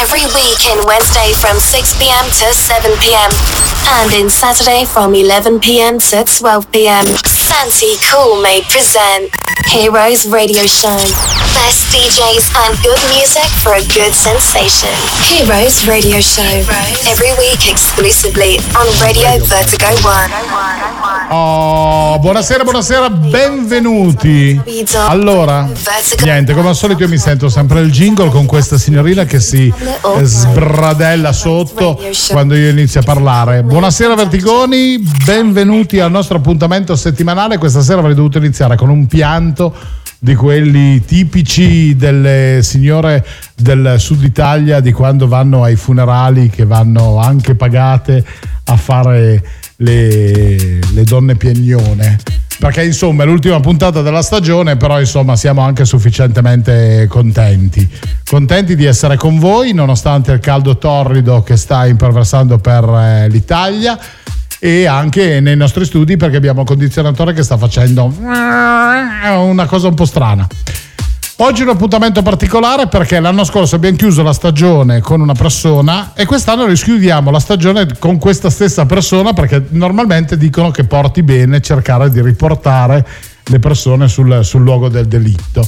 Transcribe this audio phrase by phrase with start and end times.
[0.00, 2.24] every week in Wednesday from 6 p.m.
[2.24, 3.30] to 7 p.m.
[4.00, 5.98] And in Saturday from 11 p.m.
[5.98, 7.04] to 12 p.m.
[7.50, 9.28] Santi Cool may present
[9.66, 10.96] Heroes Radio Show.
[11.52, 14.94] Best DJs and good music for a good sensation.
[15.26, 16.46] Heroes Radio Show.
[17.10, 21.30] Every week exclusively on Radio Vertigo 1.
[21.32, 24.60] Oh, buonasera, buonasera, benvenuti.
[25.08, 25.68] Allora,
[26.22, 29.72] niente, come al solito io mi sento sempre il jingle con questa signorina che si
[30.22, 33.64] sbradella sotto quando io inizio a parlare.
[33.64, 37.39] Buonasera Vertigoni, benvenuti al nostro appuntamento settimanale.
[37.48, 39.74] Questa sera avrei dovuto iniziare con un pianto
[40.18, 43.24] di quelli tipici delle signore
[43.56, 48.22] del sud Italia di quando vanno ai funerali che vanno anche pagate
[48.64, 49.42] a fare
[49.76, 52.18] le, le donne piagnone
[52.60, 57.88] perché insomma è l'ultima puntata della stagione, però insomma siamo anche sufficientemente contenti.
[58.28, 63.98] Contenti di essere con voi nonostante il caldo torrido che sta imperversando per eh, l'Italia
[64.60, 69.94] e anche nei nostri studi perché abbiamo un condizionatore che sta facendo una cosa un
[69.94, 70.46] po' strana.
[71.42, 76.12] Oggi è un appuntamento particolare perché l'anno scorso abbiamo chiuso la stagione con una persona
[76.14, 81.62] e quest'anno rischiudiamo la stagione con questa stessa persona perché normalmente dicono che porti bene
[81.62, 83.06] cercare di riportare
[83.44, 85.66] le persone sul, sul luogo del delitto.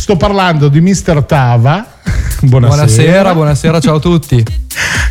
[0.00, 1.86] Sto parlando di Mister Tava.
[2.40, 2.86] Buonasera.
[2.86, 4.42] buonasera, buonasera, ciao a tutti.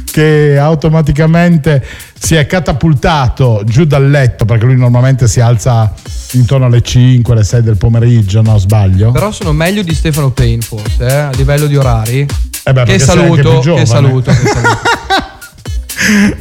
[0.04, 1.86] Che automaticamente
[2.20, 5.94] si è catapultato giù dal letto perché lui normalmente si alza
[6.32, 9.12] intorno alle 5, alle 6 del pomeriggio, no sbaglio?
[9.12, 11.14] Però sono meglio di Stefano Payne forse, eh?
[11.14, 12.28] a livello di orari.
[12.64, 14.82] Eh beh, che, saluto, che saluto, che saluto.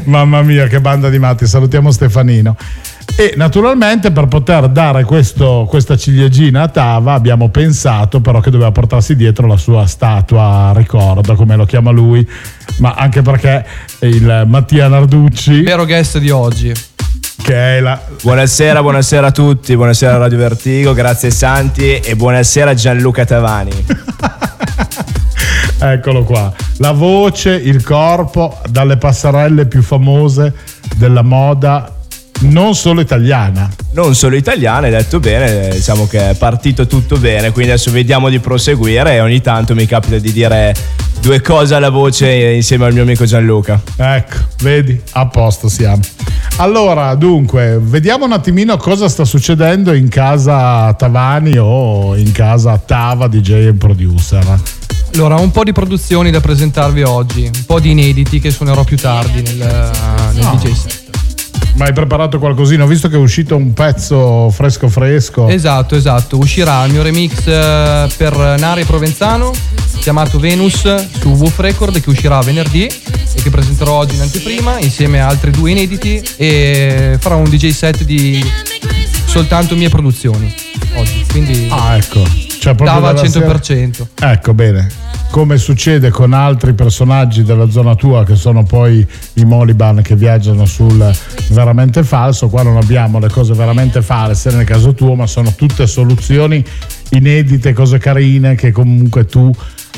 [0.04, 2.56] Mamma mia, che banda di matti, salutiamo Stefanino.
[3.16, 8.70] E naturalmente per poter dare questo, questa ciliegina a Tava abbiamo pensato però che doveva
[8.70, 12.28] portarsi dietro la sua statua ricordo, come lo chiama lui,
[12.78, 13.64] ma anche perché
[14.00, 15.62] il Mattia Narducci...
[15.62, 16.72] Vero guest di oggi.
[17.42, 18.00] Che è la...
[18.22, 23.86] Buonasera, buonasera a tutti, buonasera a Radio Vertigo, grazie Santi e buonasera Gianluca Tavani.
[25.80, 30.54] Eccolo qua, la voce, il corpo, dalle passerelle più famose
[30.96, 31.97] della moda
[32.40, 33.70] non solo italiana.
[33.92, 38.28] Non solo italiana, hai detto bene, diciamo che è partito tutto bene, quindi adesso vediamo
[38.28, 40.74] di proseguire e ogni tanto mi capita di dire
[41.20, 43.80] due cose alla voce insieme al mio amico Gianluca.
[43.96, 46.00] Ecco, vedi, a posto siamo.
[46.56, 53.28] Allora, dunque, vediamo un attimino cosa sta succedendo in casa Tavani o in casa Tava
[53.28, 54.60] DJ e producer.
[55.14, 58.96] Allora, un po' di produzioni da presentarvi oggi, un po' di inediti che suonerò più
[58.96, 59.56] tardi nel,
[60.34, 60.58] nel no.
[60.60, 61.07] DJ set.
[61.78, 62.82] Ma hai preparato qualcosina?
[62.82, 65.46] Ho visto che è uscito un pezzo fresco fresco.
[65.46, 66.36] Esatto, esatto.
[66.36, 69.52] Uscirà il mio remix eh, per Nari Provenzano
[70.00, 70.82] chiamato Venus
[71.20, 75.52] su Woof Record che uscirà venerdì e che presenterò oggi in anteprima insieme a altri
[75.52, 78.44] due inediti e farò un DJ set di
[79.26, 80.52] soltanto mie produzioni
[80.94, 81.24] oggi.
[81.30, 82.47] Quindi ah, ecco.
[82.58, 83.60] Cioè dava al 100%.
[83.60, 84.32] Sera...
[84.32, 90.00] Ecco, bene come succede con altri personaggi della zona tua che sono poi i Moliban
[90.02, 91.14] che viaggiano sul
[91.50, 95.86] veramente falso, qua non abbiamo le cose veramente false nel caso tuo, ma sono tutte
[95.86, 96.64] soluzioni
[97.10, 99.50] inedite, cose carine che comunque tu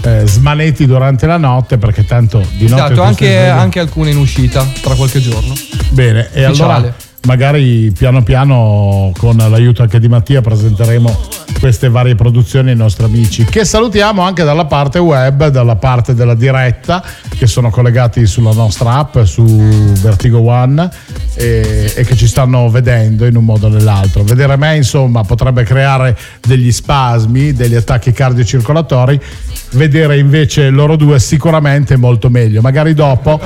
[0.02, 2.82] eh, smanetti durante la notte perché tanto di notte...
[2.92, 5.54] Esatto, anche, anche, alcune in uscita tra qualche giorno.
[5.90, 6.72] Bene, e Ufficiale.
[6.74, 6.94] allora
[7.26, 11.18] magari piano piano con l'aiuto anche di Mattia presenteremo
[11.58, 16.34] queste varie produzioni ai nostri amici che salutiamo anche dalla parte web, dalla parte della
[16.34, 17.04] diretta
[17.36, 20.88] che sono collegati sulla nostra app su Vertigo One
[21.34, 24.22] e, e che ci stanno vedendo in un modo o nell'altro.
[24.24, 26.16] Vedere me insomma potrebbe creare
[26.46, 29.20] degli spasmi, degli attacchi cardiocircolatori,
[29.72, 32.60] vedere invece loro due sicuramente molto meglio.
[32.60, 33.40] Magari dopo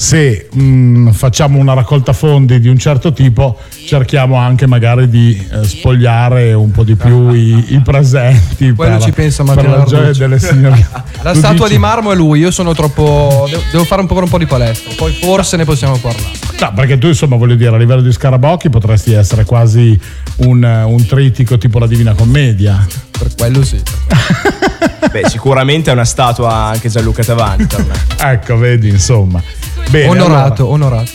[0.00, 5.46] se mh, mm, facciamo una raccolta fondi di un certo tipo cerchiamo anche magari di
[5.52, 9.84] eh, spogliare un po' di più i, i presenti quello per, ci pensa per la
[9.84, 10.88] gioia delle signore
[11.20, 11.72] la tu statua dici...
[11.72, 14.46] di marmo è lui io sono troppo devo, devo fare un po', un po' di
[14.46, 16.48] palestra poi forse ne possiamo parlare.
[16.60, 19.98] No perché tu insomma voglio dire a livello di scarabocchi potresti essere quasi
[20.36, 22.86] un, un tritico tipo la Divina Commedia.
[23.18, 23.80] Per quello sì.
[25.10, 27.94] Beh, sicuramente è una statua anche Gianluca Tavani per me.
[28.30, 29.42] ecco, vedi, insomma.
[29.88, 30.86] Bene, onorato, allora.
[30.86, 31.10] onorato.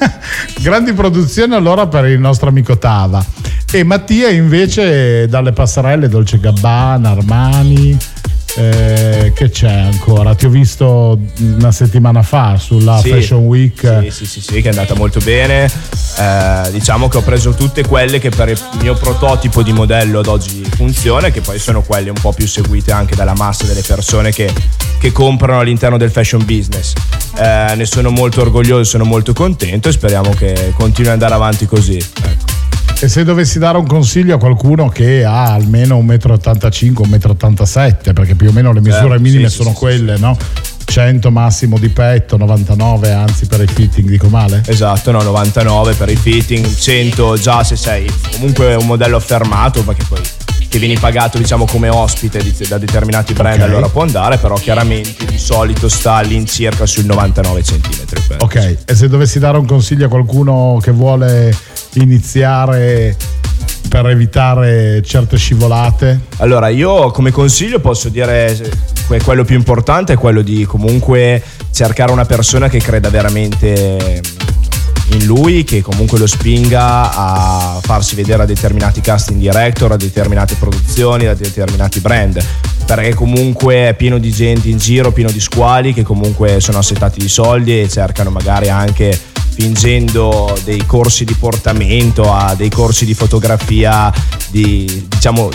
[0.60, 3.24] Grandi produzioni allora per il nostro amico Tava.
[3.72, 7.96] E Mattia invece dalle passerelle Dolce Gabbana, Armani.
[8.56, 10.34] Eh, che c'è ancora?
[10.34, 13.10] Ti ho visto una settimana fa sulla Sì.
[13.10, 13.98] Fashion Week.
[14.02, 15.70] Sì, sì, sì, sì, che è andata molto bene.
[16.18, 20.26] Eh, diciamo che ho preso tutte quelle che per il mio prototipo di modello ad
[20.26, 24.32] oggi funziona che poi sono quelle un po' più seguite anche dalla massa delle persone
[24.32, 24.52] che,
[24.98, 26.92] che comprano all'interno del fashion business.
[27.36, 31.66] Eh, ne sono molto orgoglioso, sono molto contento e speriamo che continui ad andare avanti
[31.66, 31.96] così.
[31.96, 32.49] Ecco.
[33.02, 38.12] E se dovessi dare un consiglio a qualcuno che ha almeno 1,85 m, 1,87 m,
[38.12, 40.36] perché più o meno le misure Certo, minime sì, sì, sono sì, quelle, no?
[40.84, 44.62] 100 massimo di petto, 99 anzi per i fitting, dico male?
[44.66, 50.04] Esatto, no, 99 per i fitting, 100 già se sei comunque un modello affermato, perché
[50.06, 50.20] poi
[50.68, 53.66] che vieni pagato diciamo come ospite da determinati brand Ok.
[53.66, 58.36] allora può andare, però chiaramente di solito sta all'incirca sul 99 cm.
[58.40, 61.52] Ok, e se dovessi dare un consiglio a qualcuno che vuole
[61.94, 63.16] iniziare
[63.88, 66.20] per evitare certe scivolate?
[66.38, 68.56] Allora, io come consiglio posso dire
[69.06, 71.42] que- quello più importante è quello di comunque
[71.72, 74.22] cercare una persona che creda veramente
[75.12, 80.54] in lui, che comunque lo spinga a farsi vedere a determinati casting director, a determinate
[80.54, 82.40] produzioni, a determinati brand.
[82.86, 87.20] Perché comunque è pieno di gente in giro, pieno di squali che comunque sono assetati
[87.20, 89.18] di soldi e cercano magari anche
[89.52, 94.12] fingendo dei corsi di portamento, a dei corsi di fotografia,
[94.50, 95.50] di diciamo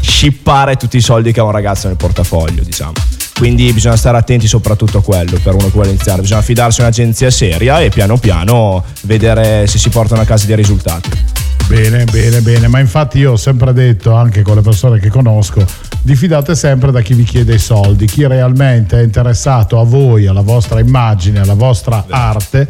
[0.00, 2.92] shippare tutti i soldi che ha un ragazzo nel portafoglio, diciamo.
[3.40, 6.20] Quindi bisogna stare attenti soprattutto a quello per uno che vuole iniziare.
[6.20, 10.56] Bisogna fidarsi a un'agenzia seria e piano piano vedere se si portano a casa dei
[10.56, 11.08] risultati.
[11.66, 15.64] Bene, bene, bene, ma infatti io ho sempre detto anche con le persone che conosco,
[16.02, 20.40] diffidate sempre da chi vi chiede i soldi, chi realmente è interessato a voi, alla
[20.40, 22.68] vostra immagine, alla vostra arte,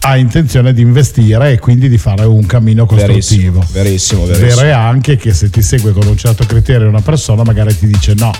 [0.00, 3.60] ha intenzione di investire e quindi di fare un cammino costruttivo.
[3.60, 4.62] Verissimo, verissimo, Vero verissimo.
[4.62, 8.14] è anche che se ti segue con un certo criterio una persona magari ti dice
[8.14, 8.32] no,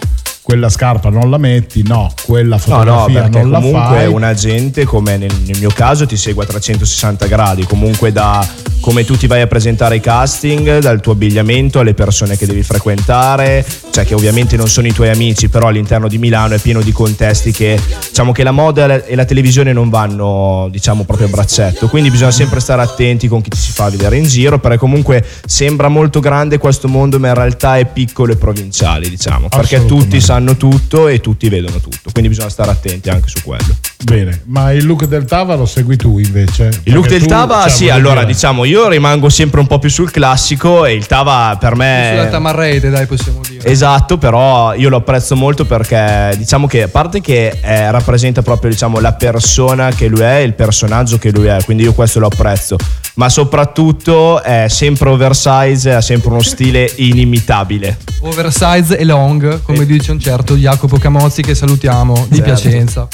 [0.48, 4.06] quella scarpa non la metti, no, quella No, no, fotografia perché non la comunque fai.
[4.06, 8.42] un agente, come nel, nel mio caso, ti segue a 360 gradi, comunque da
[8.80, 12.62] come tu ti vai a presentare ai casting, dal tuo abbigliamento alle persone che devi
[12.62, 16.80] frequentare, cioè che ovviamente non sono i tuoi amici, però all'interno di Milano è pieno
[16.80, 17.78] di contesti che
[18.08, 22.30] diciamo che la moda e la televisione non vanno diciamo proprio a braccetto, quindi bisogna
[22.30, 26.20] sempre stare attenti con chi ti si fa vedere in giro, perché comunque sembra molto
[26.20, 31.08] grande questo mondo, ma in realtà è piccolo e provinciale, diciamo, perché tutti sanno tutto
[31.08, 33.76] e tutti vedono tutto, quindi bisogna stare attenti anche su quello.
[34.04, 36.70] Bene, ma il look del Tava lo segui tu invece?
[36.84, 39.66] Il look del tu, Tava, cioè, sì, voglio allora dire, diciamo io rimango sempre un
[39.66, 42.10] po' più sul classico e il Tava per me...
[42.14, 43.68] Sulla tamarrete, dai, possiamo dire.
[43.68, 48.70] Esatto, però io lo apprezzo molto perché diciamo che a parte che eh, rappresenta proprio
[48.70, 52.26] diciamo, la persona che lui è, il personaggio che lui è, quindi io questo lo
[52.26, 52.76] apprezzo,
[53.18, 57.98] ma soprattutto è sempre oversize, ha sempre uno stile inimitabile.
[58.20, 59.86] Oversize e long, come Eh.
[59.86, 62.42] dice un certo Jacopo Camozzi che salutiamo di Certo.
[62.44, 63.08] Piacenza.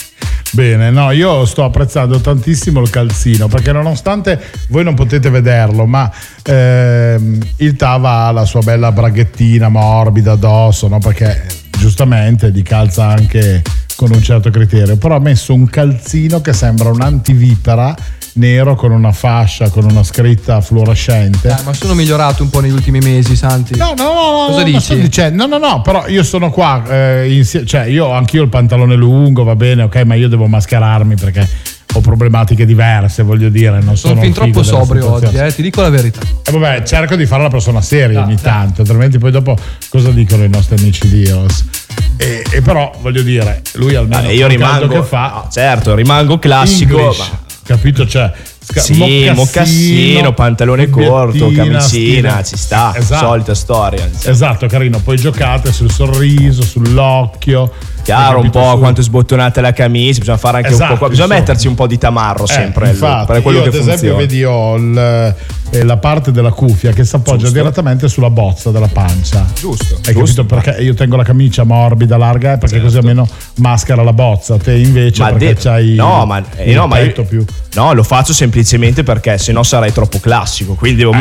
[0.51, 6.09] Bene, no, io sto apprezzando tantissimo il calzino perché nonostante voi non potete vederlo, ma
[6.45, 10.99] ehm, il Tava ha la sua bella braghettina morbida addosso, no?
[10.99, 11.47] perché
[11.79, 13.63] giustamente li calza anche
[13.97, 17.97] con un certo criterio, però ha messo un calzino che sembra un'antivipera
[18.35, 21.49] nero con una fascia, con una scritta fluorescente.
[21.49, 23.77] Dai, ma sono migliorato un po' negli ultimi mesi, Santi.
[23.77, 25.01] No, no, no, no, Cosa no, dici?
[25.01, 28.51] dicendo- no, no, no, però io sono qua, eh, insie- cioè io anch'io ho il
[28.51, 31.49] pantalone lungo, va bene, ok, ma io devo mascherarmi perché
[31.97, 35.81] ho problematiche diverse, voglio dire, non sono sono fin troppo sobrio oggi, eh, ti dico
[35.81, 36.19] la verità.
[36.45, 38.43] E vabbè, cerco di fare la persona seria Dai, ogni dai.
[38.43, 39.57] tanto, altrimenti poi dopo
[39.89, 41.65] cosa dicono i nostri amici di EOS?
[42.17, 46.39] E, e però voglio dire, lui almeno Ah, io rimango, che fa, no, certo, rimango
[46.41, 48.07] classico, English, ma- capito?
[48.07, 48.31] Cioè,
[48.61, 53.27] sca- Sì, mocassino, pantalone corto, camicina, ci sta, Esatto.
[53.27, 54.05] solita storia.
[54.05, 54.33] insomma.
[54.33, 54.99] Esatto, carino.
[55.01, 57.73] Poi giocate sul sorriso, sull'occhio.
[58.05, 61.09] Chiaro, un po' Su- quanto sbottonate la camicia, bisogna fare anche un Esatto, po' qua,
[61.09, 61.41] bisogna insomma.
[61.41, 64.15] metterci un po' di tamarro Eh, sempre nel- infatti, per quello io che ad esempio
[64.15, 64.19] funziona.
[64.19, 65.35] vedi ho il-
[65.75, 67.59] eh, la parte della cuffia che si appoggia Giusto.
[67.59, 69.45] direttamente sulla bozza della pancia.
[69.59, 70.45] Giusto, Hai giusto.
[70.45, 73.27] capito perché io tengo la camicia morbida, larga, eh, perché così almeno
[73.57, 74.57] maschera la bozza.
[74.57, 77.45] Te invece Ma perché de- c'hai no, ma, eh, il no, ma io- più.
[77.75, 81.13] no, lo faccio semplicemente perché sennò sarai troppo classico, quindi devo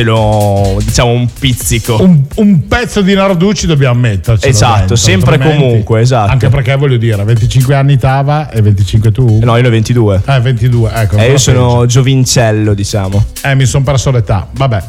[0.00, 1.94] mettercelo, diciamo, un pizzico.
[1.94, 2.02] Ecco.
[2.04, 4.48] Un, un pezzo di Narducci dobbiamo metterci.
[4.48, 6.30] Esatto, sempre comunque, esatto.
[6.30, 9.38] Anche perché voglio dire, 25 anni Tava e 25 tu?
[9.42, 10.22] No, io ne ho 22.
[10.26, 10.94] Eh, 22, ecco.
[10.96, 11.86] E ancora io sono peggio.
[11.86, 13.24] giovincello, diciamo.
[13.42, 14.48] Eh, mi sono perso l'età.
[14.52, 14.82] Vabbè.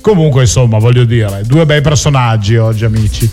[0.00, 3.28] Comunque, insomma, voglio dire, due bei personaggi oggi, amici.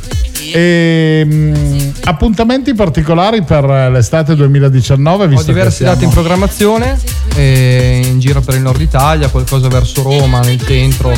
[0.52, 5.24] E, mm, appuntamenti particolari per l'estate 2019?
[5.24, 7.00] Ho Visto diverse che date in programmazione,
[7.36, 11.14] eh, in giro per il nord Italia, qualcosa verso Roma, nel centro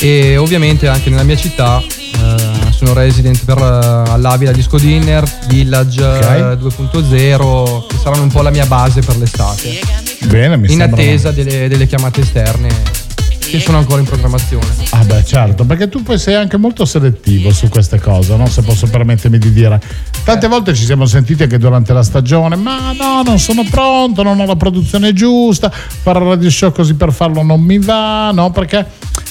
[0.00, 1.80] e ovviamente anche nella mia città.
[1.80, 6.40] eh, sono resident per uh, all'Avila Disco Dinner, Village okay.
[6.56, 9.78] 2.0, che saranno un po' la mia base per l'estate.
[10.26, 11.00] Bene, mi In sembra...
[11.00, 13.03] attesa delle, delle chiamate esterne
[13.50, 14.66] che sono ancora in programmazione.
[14.90, 18.46] Ah beh certo, perché tu poi sei anche molto selettivo su queste cose, no?
[18.46, 19.80] se posso permettermi di dire.
[20.24, 24.40] Tante volte ci siamo sentiti anche durante la stagione, ma no, non sono pronto, non
[24.40, 28.50] ho la produzione giusta, fare il radio show così per farlo non mi va, no?
[28.50, 28.86] Perché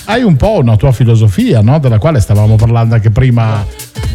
[0.06, 1.80] hai un po' una tua filosofia, no?
[1.80, 3.66] della quale stavamo parlando anche prima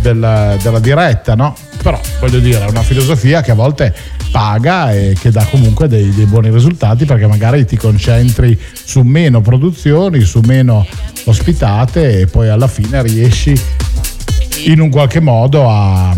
[0.00, 1.56] del, della diretta, no?
[1.82, 3.94] Però voglio dire, è una filosofia che a volte
[4.30, 9.40] paga e che dà comunque dei, dei buoni risultati perché magari ti concentri su meno
[9.40, 10.86] produzioni, su meno
[11.24, 13.58] ospitate e poi alla fine riesci
[14.64, 16.14] in un qualche modo a,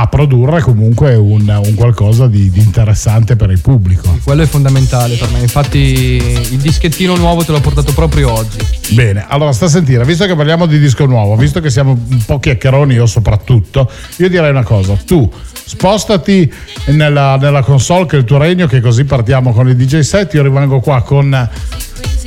[0.00, 4.16] a produrre comunque un, un qualcosa di, di, interessante per il pubblico.
[4.22, 8.58] Quello è fondamentale per me, infatti il dischettino nuovo te l'ho portato proprio oggi.
[8.90, 12.22] Bene, allora sta a sentire, visto che parliamo di disco nuovo, visto che siamo un
[12.24, 16.50] po' chiacchieroni, io soprattutto, io direi una cosa, tu spostati
[16.86, 20.32] nella, nella console che è il tuo regno, che così partiamo con il DJ set,
[20.34, 21.50] io rimango qua con,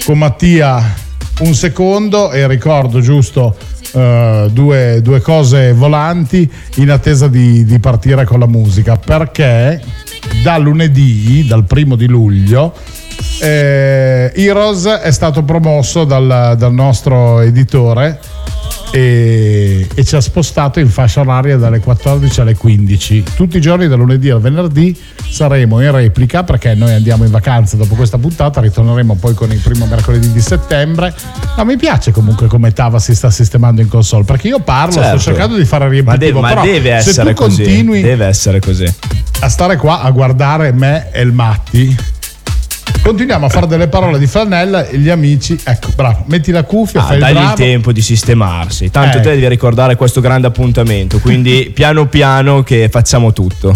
[0.04, 0.94] con Mattia
[1.40, 3.56] un secondo e ricordo giusto
[3.92, 8.98] uh, due, due, cose volanti in attesa di, di, partire con la musica.
[8.98, 9.82] Perché
[10.44, 12.74] da lunedì, dal primo di luglio,
[13.42, 18.20] eh, Heroes è stato promosso dal, dal nostro editore
[18.92, 23.24] e, e, ci ha spostato in fascia oraria dalle 14 alle 15.
[23.36, 24.98] Tutti i giorni, da lunedì al venerdì,
[25.30, 29.60] saremo in replica perché noi andiamo in vacanza dopo questa puntata, ritorneremo poi con il
[29.60, 31.14] primo mercoledì di settembre.
[31.56, 35.20] Ma mi piace comunque come Tava si sta sistemando in console perché io parlo, certo.
[35.20, 37.84] sto cercando di fare riempitivo, ma, de- ma deve essere così.
[38.02, 38.92] Deve essere così.
[39.40, 42.20] A stare qua a guardare me e il Matti
[43.04, 47.02] Continuiamo a fare delle parole di flanella e gli amici, ecco, bravo, metti la cuffia,
[47.02, 48.92] ah, fai dagli il, il tempo di sistemarsi.
[48.92, 49.22] Tanto eh.
[49.22, 53.74] te devi ricordare questo grande appuntamento, quindi piano piano che facciamo tutto.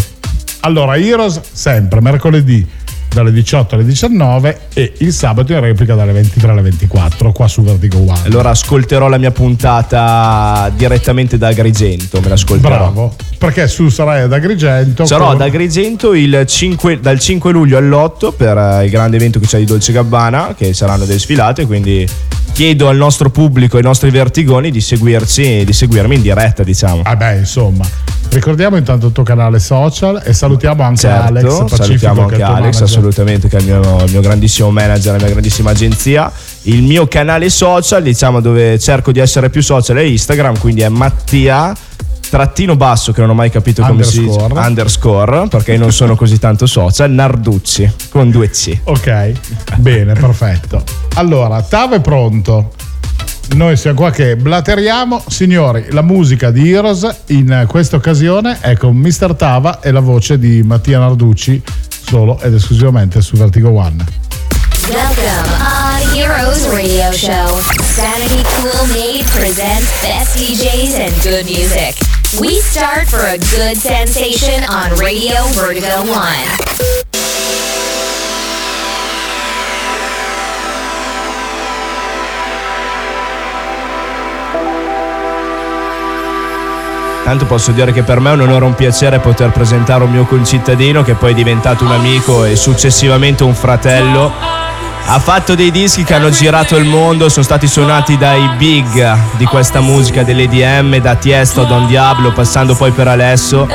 [0.60, 2.64] Allora, Heroes sempre mercoledì
[3.12, 7.62] dalle 18 alle 19 e il sabato in replica dalle 23 alle 24 qua su
[7.62, 8.20] Vertigo One.
[8.24, 12.76] Allora ascolterò la mia puntata direttamente da Agrigento, me l'ascolterò.
[12.76, 15.04] Bravo, perché su sarai ad Agrigento.
[15.04, 15.34] Sarò con...
[15.34, 16.12] ad Agrigento
[16.46, 20.54] 5, dal 5 luglio all'8 per uh, il grande evento che c'è di Dolce Gabbana,
[20.56, 22.06] che saranno delle sfilate, quindi
[22.52, 27.02] chiedo al nostro pubblico, ai nostri vertigoni di seguirci, di seguirmi in diretta, diciamo.
[27.04, 27.86] Ah beh, insomma.
[28.36, 32.80] Ricordiamo intanto il tuo canale social e salutiamo anche certo, Alex Pacifico, salutiamo anche Alex,
[32.82, 36.30] assolutamente, che è il mio, il mio grandissimo manager, la mia grandissima agenzia.
[36.64, 40.88] Il mio canale social, diciamo dove cerco di essere più social, è Instagram, quindi è
[40.90, 41.74] Mattia
[42.28, 44.38] trattino basso che non ho mai capito come si dice.
[44.50, 45.48] Underscore.
[45.48, 47.10] Perché non sono così tanto social.
[47.10, 48.78] Narducci con due C.
[48.84, 49.32] Ok
[49.76, 50.82] bene perfetto.
[51.14, 52.72] Allora Tav è pronto
[53.54, 55.24] noi siamo qua che blateriamo.
[55.28, 59.34] Signori, la musica di Heroes in questa occasione è con Mr.
[59.34, 64.04] Tava e la voce di Mattia Narducci solo ed esclusivamente su Vertigo One.
[64.88, 67.60] Welcome on Heroes Radio Show.
[67.82, 71.96] Sanity Cool Made presents best DJs and good music.
[72.40, 77.05] We start for a good sensation on Radio Vertigo One.
[87.26, 90.12] Tanto posso dire che per me è un onore e un piacere poter presentare un
[90.12, 94.32] mio concittadino che poi è diventato un amico e successivamente un fratello.
[95.06, 99.44] Ha fatto dei dischi che hanno girato il mondo, sono stati suonati dai big di
[99.44, 103.68] questa musica dell'EDM, da Tiesto a Don Diablo, passando poi per Alesso.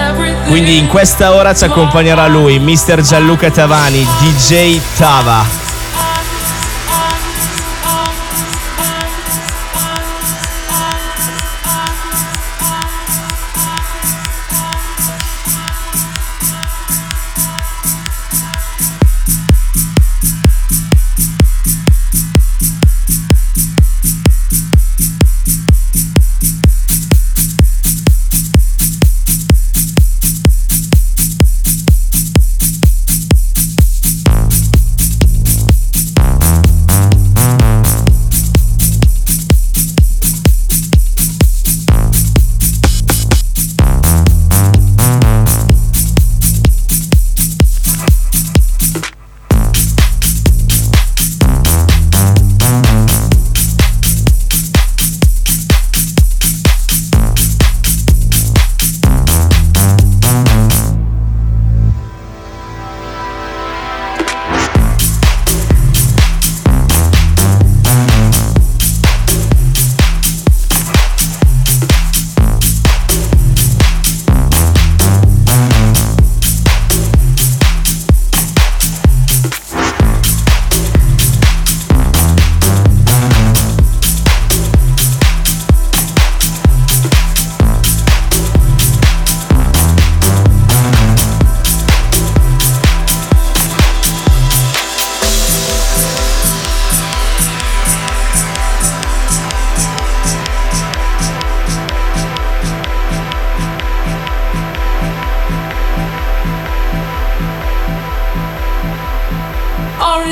[0.48, 3.02] Quindi in questa ora ci accompagnerà lui, Mr.
[3.02, 5.61] Gianluca Tavani, DJ Tava.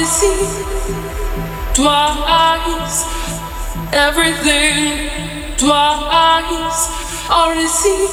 [0.10, 0.42] see
[1.76, 3.06] twice
[3.94, 5.08] everything
[5.56, 6.82] twice.
[7.30, 8.08] Only see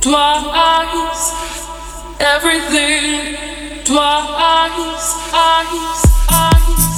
[0.00, 1.22] twice
[2.18, 3.36] everything
[3.84, 5.06] twice.
[5.32, 6.93] Eyes, eyes.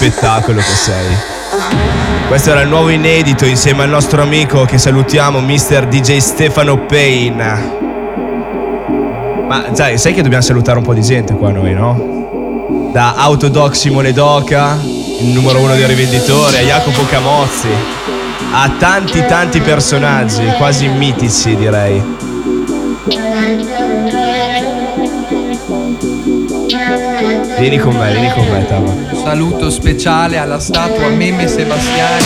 [0.00, 1.14] Spettacolo che sei.
[2.26, 5.88] Questo era il nuovo inedito insieme al nostro amico che salutiamo, Mr.
[5.88, 7.78] DJ Stefano Payne.
[9.46, 12.88] Ma sai, sai che dobbiamo salutare un po' di gente qua noi, no?
[12.94, 17.68] Da Autodoc Simone Doca, il numero uno dei rivenditori, a Jacopo Camozzi,
[18.52, 22.02] a tanti tanti personaggi, quasi mitici direi.
[27.58, 29.09] Vieni con me, vieni con me, Tava.
[29.30, 32.24] Saluto speciale alla statua Meme Sebastiani,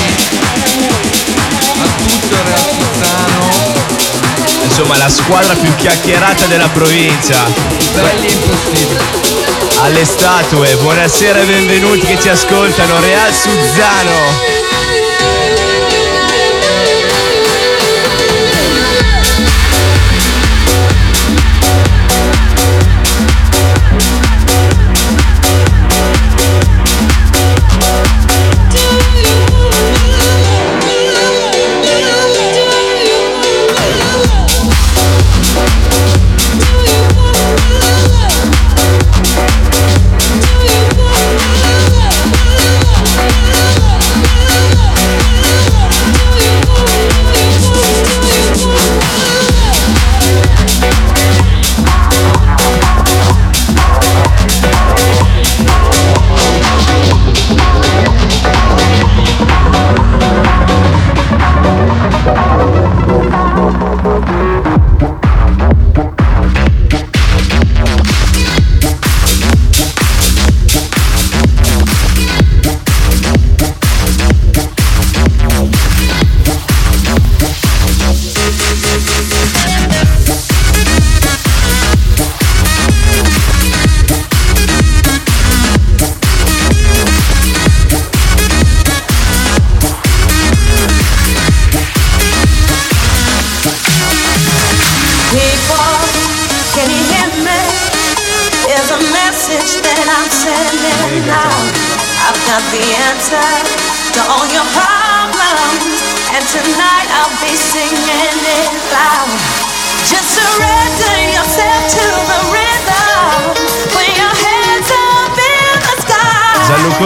[1.79, 3.43] a tutto il Real Tizzano.
[4.63, 7.43] Insomma, la squadra più chiacchierata della provincia.
[7.93, 9.05] Belli impossibili.
[9.83, 14.54] Alle statue, buonasera e benvenuti che ci ascoltano, Real Suzzano.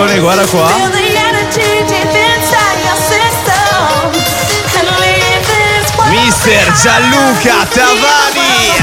[0.06, 0.94] Leave this world
[6.10, 8.76] Mister Gianluca Tavani.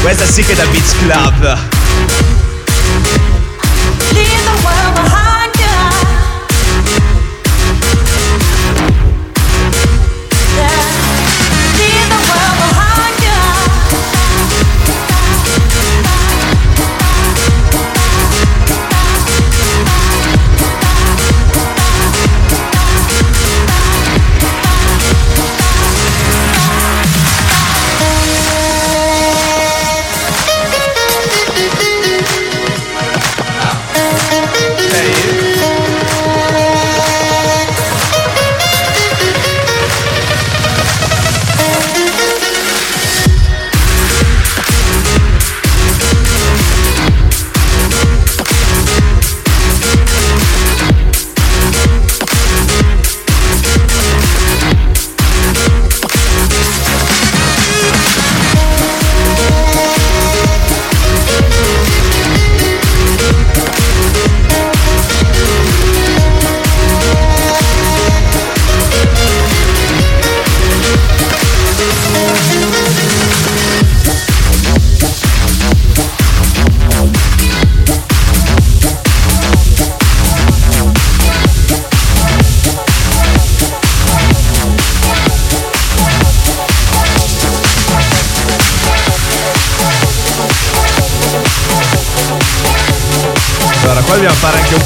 [0.00, 1.81] Questa sì che è da Beach Club.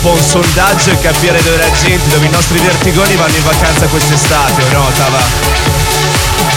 [0.06, 3.86] Po' un sondaggio e capire dove la gente, dove i nostri vertigoni vanno in vacanza
[3.86, 5.18] quest'estate, o no, Tava?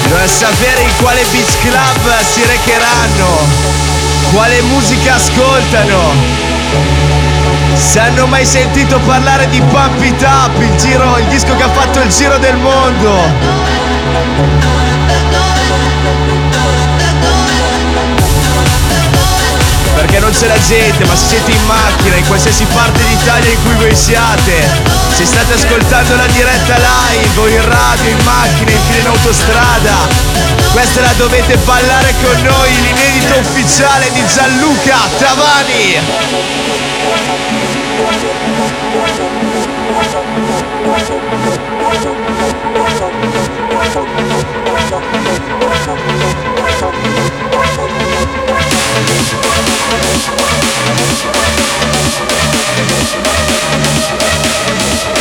[0.03, 3.39] Bisogna sapere in quale beach club si recheranno,
[4.33, 6.13] quale musica ascoltano.
[7.73, 11.69] Se hanno mai sentito parlare di Pump It Up, il, giro, il disco che ha
[11.69, 14.88] fatto il giro del mondo.
[19.99, 23.61] Perché non c'è la gente, ma se siete in macchina, in qualsiasi parte d'Italia in
[23.63, 24.65] cui voi siate,
[25.13, 30.07] se state ascoltando la diretta live o in radio, in macchina, in fila in autostrada,
[30.71, 35.97] questa la dovete ballare con noi, l'inedito ufficiale di Gianluca Tavani.
[49.91, 50.29] Thank
[55.17, 55.18] you.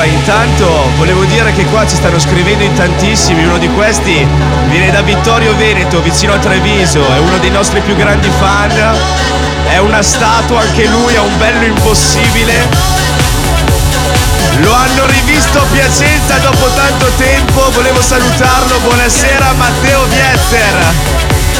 [0.00, 3.44] Allora, intanto volevo dire che qua ci stanno scrivendo in tantissimi.
[3.44, 4.26] Uno di questi
[4.70, 8.96] viene da Vittorio Veneto, vicino a Treviso, è uno dei nostri più grandi fan.
[9.68, 12.66] È una statua, anche lui, ha un bello impossibile.
[14.60, 18.78] Lo hanno rivisto a Piacenza dopo tanto tempo, volevo salutarlo.
[18.78, 21.58] Buonasera Matteo Vietter.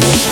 [0.00, 0.30] Yeah.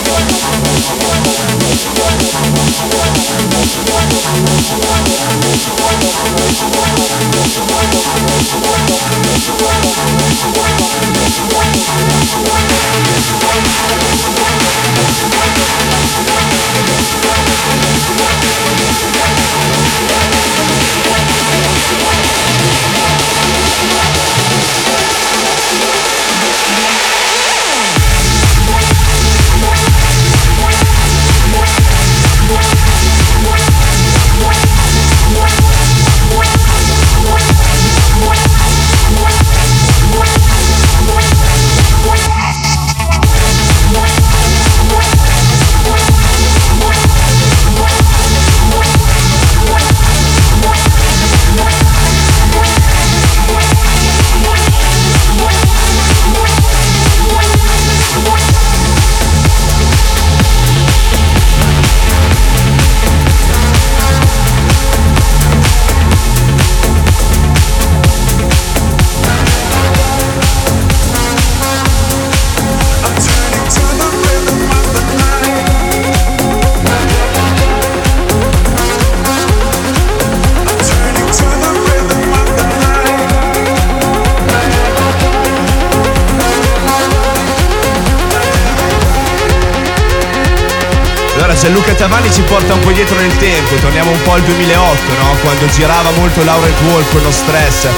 [91.99, 95.37] Tavani ci porta un po' dietro nel tempo, torniamo un po' al 2008, no?
[95.43, 97.89] Quando girava molto Laurent Wolf con lo stress.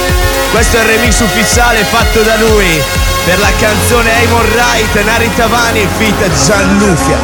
[0.53, 2.83] Questo è il remix ufficiale fatto da lui
[3.27, 7.19] per la canzone Amon Wright, Nari Tavani fit Gianluca.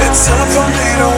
[0.00, 1.13] It's time for me to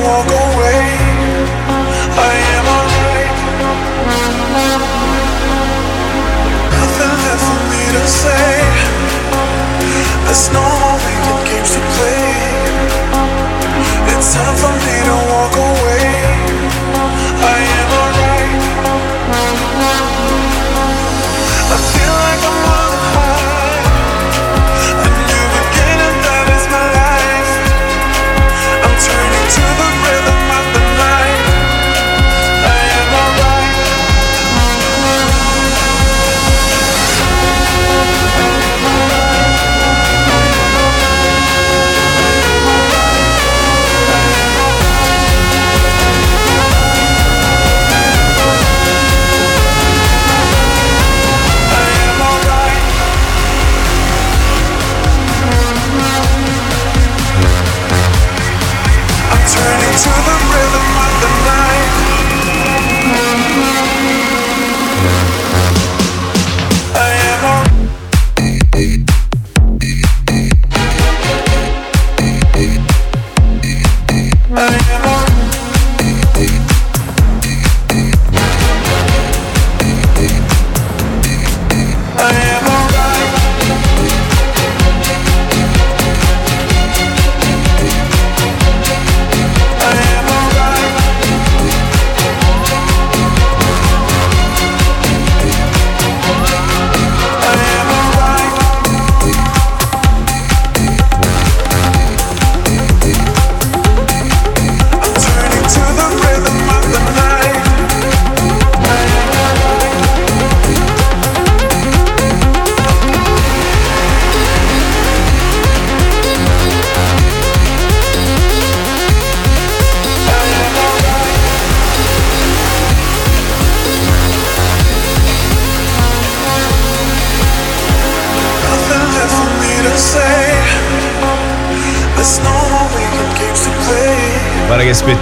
[10.37, 10.86] snow.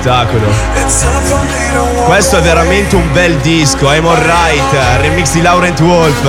[0.04, 0.46] Spettacolo.
[2.04, 6.22] Questo è veramente un bel disco, I'm alright, remix di Laurent Wolf.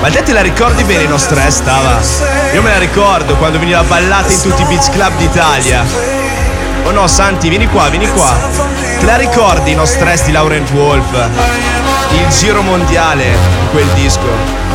[0.00, 2.00] Ma te te la ricordi bene No Stress, stava?
[2.54, 5.84] Io me la ricordo quando veniva ballata in tutti i beach club d'Italia.
[6.84, 8.34] Oh no, Santi, vieni qua, vieni qua.
[8.98, 11.28] Te la ricordi No Stress di Laurent Wolf?
[12.12, 14.67] Il giro mondiale di quel disco.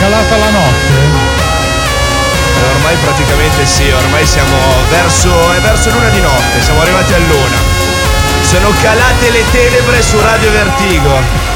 [0.00, 0.92] Calata la notte?
[2.56, 4.56] Eh, Ormai praticamente sì, ormai siamo
[4.88, 7.56] verso, è verso l'una di notte, siamo arrivati all'una.
[8.42, 11.48] Sono calate le tenebre su Radio Vertigo.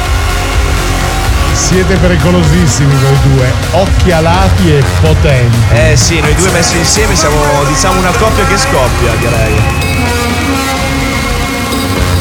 [1.54, 5.57] Siete pericolosissimi voi due, occhialati e potenti.
[5.72, 9.54] Eh sì, noi due messi insieme siamo diciamo una coppia che scoppia, direi.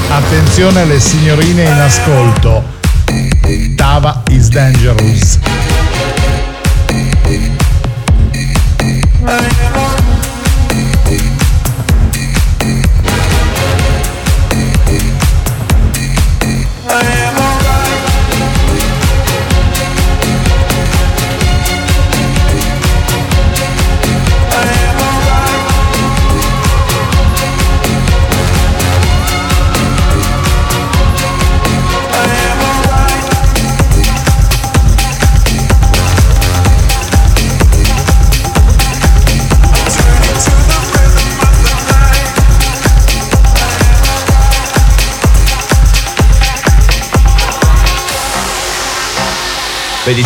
[0.09, 2.63] Attenzione alle signorine in ascolto.
[3.75, 5.39] Tava is dangerous.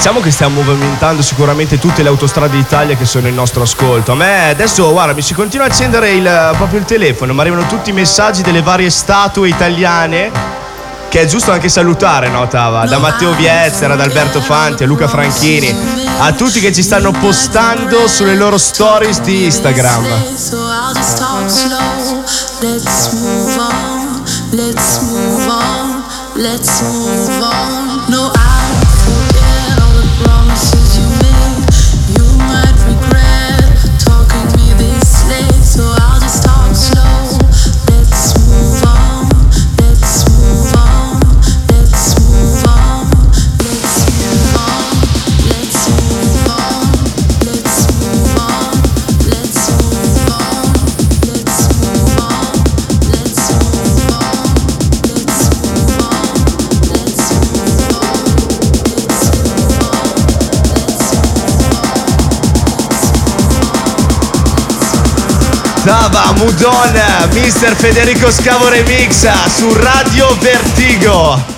[0.07, 4.13] Diciamo che stiamo movimentando sicuramente tutte le autostrade d'Italia che sono in nostro ascolto.
[4.13, 7.67] A me adesso, guarda, mi si continua a accendere il- proprio il telefono, mi arrivano
[7.67, 10.31] tutti i messaggi delle varie statue italiane.
[11.09, 12.85] Che è giusto anche salutare, no, Tava?
[12.85, 15.75] Da Matteo Viezzer, ad Alberto Fanti, a Luca Franchini,
[16.19, 20.05] a tutti che ci stanno postando sulle loro stories di Instagram.
[20.05, 20.53] Just
[21.17, 22.23] talk slow.
[22.61, 24.23] Let's move on.
[24.51, 25.87] Let's move on.
[65.87, 66.91] Dava Mudon,
[67.31, 67.73] Mr.
[67.73, 71.56] Federico Scavo Remix su Radio Vertigo.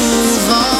[0.00, 0.02] 无
[0.48, 0.79] 法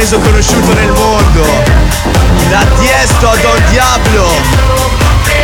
[0.00, 1.44] reso conosciuto nel mondo.
[2.48, 4.32] Da Tiesto a Don Diablo.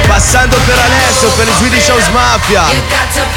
[0.06, 2.64] Passando per adesso per il Swedish House Mafia.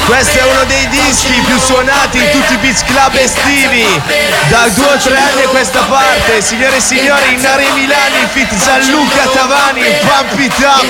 [0.06, 3.84] Questo è uno dei dischi più suonati in tutti i beach club estivi.
[4.48, 9.28] Da due o tre anni a questa parte, signore e signori, Nari Milani, fit Gianluca
[9.34, 10.80] Tavani, Pump It Up.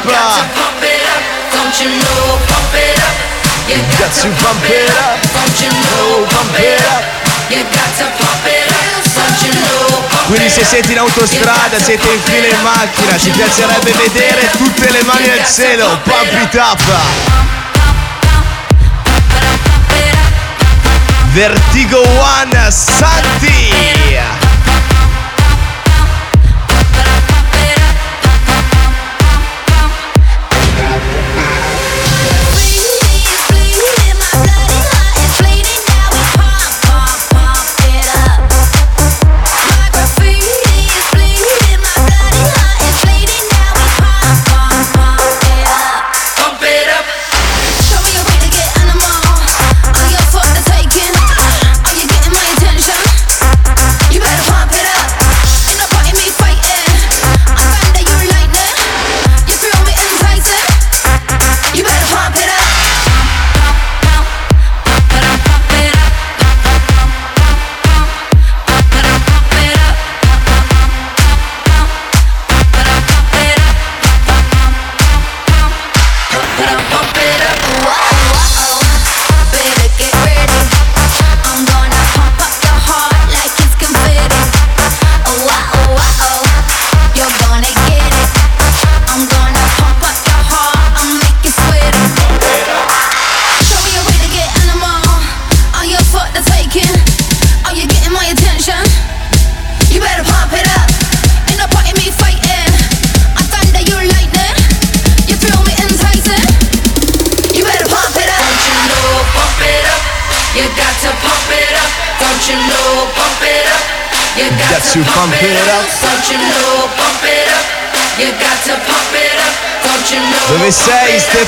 [5.33, 7.09] Don't you know, pump it up.
[7.51, 8.60] You got to pump it up.
[10.27, 15.03] Quindi se siete in autostrada, siete in fila in macchina, ci piacerebbe vedere tutte le
[15.03, 16.81] mani al cielo, pump it up!
[21.33, 24.40] Vertigo One Santi!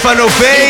[0.03, 0.62] Sei Stefano Peina?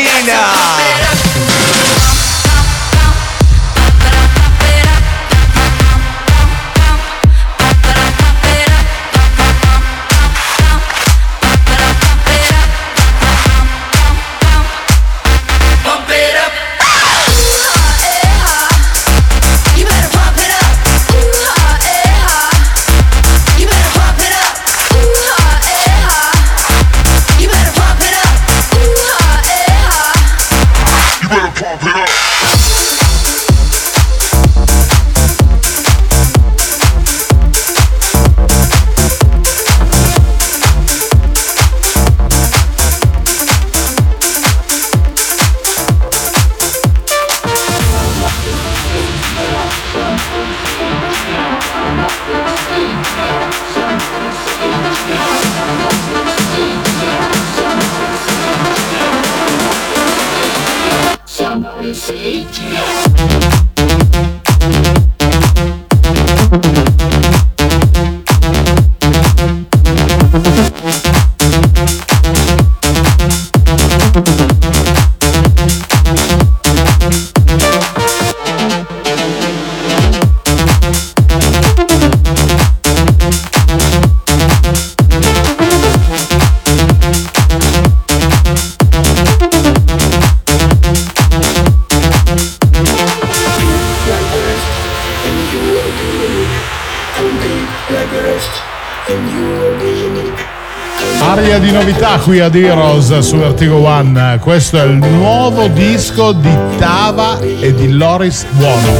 [102.02, 104.38] Novità qui ad Heroes su Vertigo One.
[104.40, 108.92] Questo è il nuovo disco di Tava e di Loris Buono.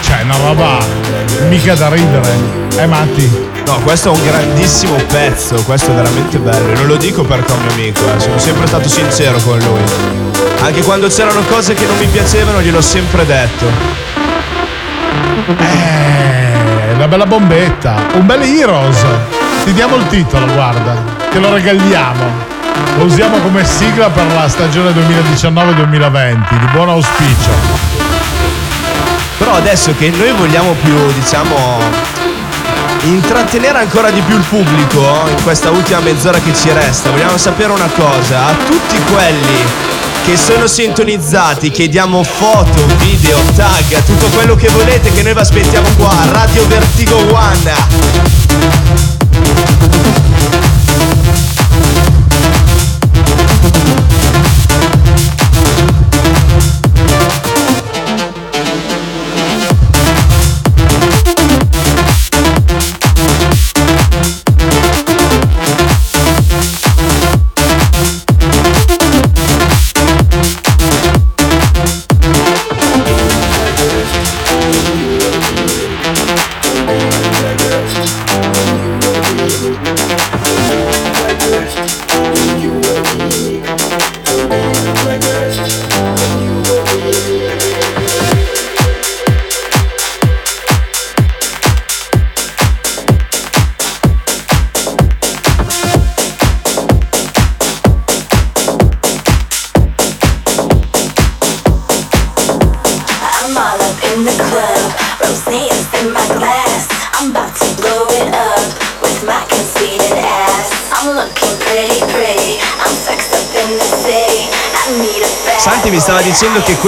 [0.00, 0.78] Cioè, una roba
[1.48, 2.28] mica da ridere.
[2.76, 3.30] Eh, Matti?
[3.66, 6.72] No, questo è un grandissimo pezzo, questo è veramente bello.
[6.72, 8.20] E non lo dico perché è un mio amico, eh.
[8.20, 9.80] sono sempre stato sincero con lui.
[10.62, 13.66] Anche quando c'erano cose che non mi piacevano, gliel'ho sempre detto.
[15.56, 17.94] Eh, una bella bombetta.
[18.14, 19.43] Un bel Heroes.
[19.64, 20.94] Ti diamo il titolo, guarda.
[21.30, 22.22] Te lo regaliamo.
[22.98, 26.58] Lo usiamo come sigla per la stagione 2019-2020.
[26.58, 27.50] Di buon auspicio.
[29.38, 31.78] Però adesso che noi vogliamo più, diciamo,
[33.04, 37.72] intrattenere ancora di più il pubblico in questa ultima mezz'ora che ci resta, vogliamo sapere
[37.72, 39.64] una cosa, a tutti quelli
[40.24, 45.88] che sono sintonizzati, chiediamo foto, video, tag, tutto quello che volete che noi vi aspettiamo
[45.96, 48.43] qua, Radio Vertigo One.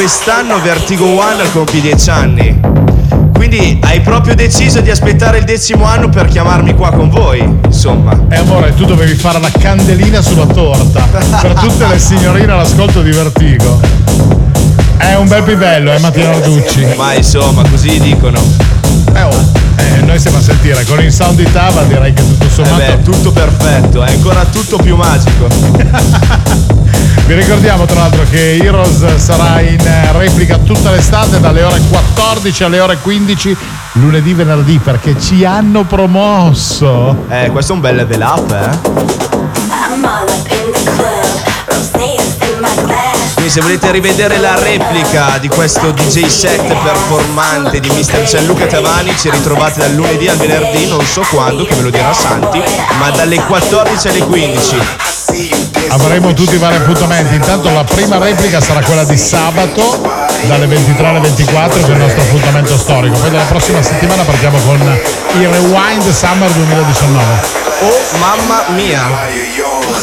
[0.07, 2.61] Quest'anno Vertigo One compie 10 anni.
[3.35, 8.13] Quindi hai proprio deciso di aspettare il decimo anno per chiamarmi qua con voi, insomma.
[8.29, 11.09] E eh, amore, tu dovevi fare la candelina sulla torta
[11.43, 13.81] per tutte le signorine all'ascolto di Vertigo.
[14.97, 16.87] È un bel pivello, eh, Mattia Narducci.
[16.95, 18.39] Ma insomma, così dicono.
[19.13, 19.45] Eh, oh,
[19.75, 22.81] eh, noi siamo a sentire, con il sound di Tava direi che tutto sommato...
[22.81, 25.49] Eh beh, tutto perfetto, è ancora tutto più magico.
[27.25, 32.81] Vi ricordiamo tra l'altro che Heroes sarà in replica tutta l'estate dalle ore 14 alle
[32.81, 33.57] ore 15
[33.93, 37.25] lunedì venerdì perché ci hanno promosso.
[37.29, 39.05] Eh, questo è un bel level up, eh.
[43.35, 48.25] Quindi se volete rivedere la replica di questo DJ set performante di Mr.
[48.25, 52.13] Gianluca Tavani ci ritrovate dal lunedì al venerdì, non so quando, che ve lo dirà
[52.13, 52.61] Santi,
[52.99, 54.77] ma dalle 14 alle 15
[55.89, 57.35] avremo tutti i vari appuntamenti.
[57.35, 60.01] Intanto la prima replica sarà quella di sabato
[60.47, 63.17] dalle 23 alle 24 che è il nostro appuntamento storico.
[63.19, 67.25] Poi dalla prossima settimana partiamo con il Rewind Summer 2019.
[67.81, 69.95] Oh mamma mia!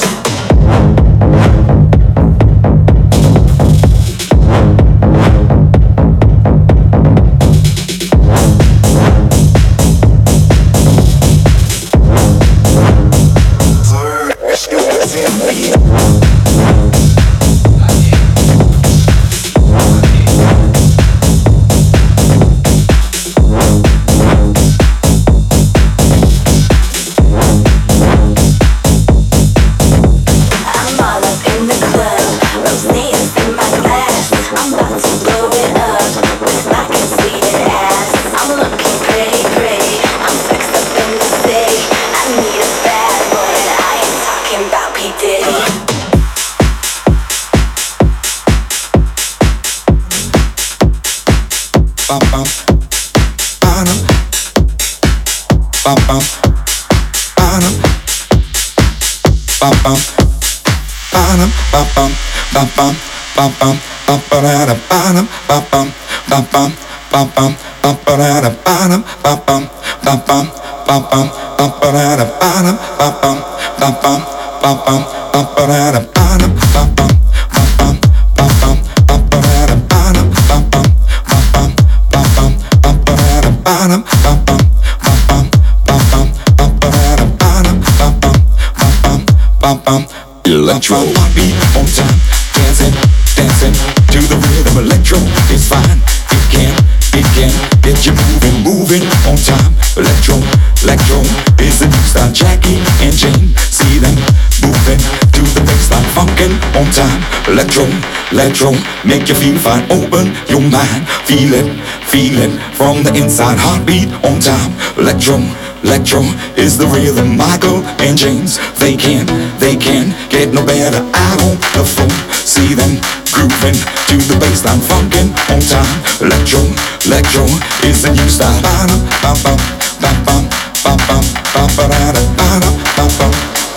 [90.83, 92.19] Electro beat on time,
[92.51, 92.91] dancing,
[93.39, 93.71] dancing
[94.11, 94.83] to the rhythm.
[94.83, 95.15] Electro
[95.47, 96.75] is fine, it can,
[97.15, 99.71] it can get you moving, moving on time.
[99.95, 100.43] Electro,
[100.83, 101.23] electro
[101.63, 102.27] is the new style.
[102.35, 104.11] Jackie and Jane, see them
[104.59, 104.99] moving
[105.31, 107.23] to the baseline, funkin' on time.
[107.47, 107.87] Electro,
[108.35, 108.75] electro,
[109.07, 109.87] make you feel fine.
[109.87, 111.79] Open your mind, feel it,
[112.11, 113.55] feel it from the inside.
[113.55, 114.75] Heartbeat on time.
[114.99, 115.39] Electro
[115.83, 116.21] Electro
[116.55, 117.37] is the rhythm.
[117.37, 119.27] Michael and James, they can,
[119.59, 121.03] they can get no better.
[121.13, 122.97] I on the phone, see them
[123.35, 123.75] grooving
[124.07, 125.97] to the baseline, funkin' on time.
[126.23, 126.63] Electro,
[127.05, 127.45] electro
[127.83, 128.61] is the new style.
[128.61, 129.53] Ba da ba ba
[129.99, 130.35] ba ba
[130.83, 131.17] ba ba
[131.53, 133.27] ba ba da ba da ba ba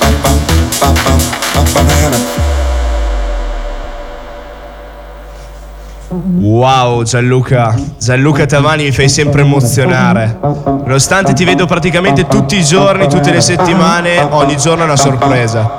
[0.00, 0.32] ba ba
[0.80, 1.14] ba ba
[1.54, 2.65] ba ba ba
[6.08, 10.38] Wow Gianluca, Gianluca Tavani mi fai sempre emozionare.
[10.40, 15.74] Nonostante ti vedo praticamente tutti i giorni, tutte le settimane, ogni giorno è una sorpresa.